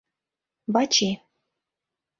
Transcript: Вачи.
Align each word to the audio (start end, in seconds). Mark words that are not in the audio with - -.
Вачи. 0.73 1.09